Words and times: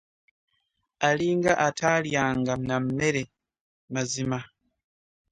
Alinga 1.07 1.53
ataalyanga 1.67 2.53
na 2.67 2.77
mmere 2.83 3.23
mazima. 3.93 4.39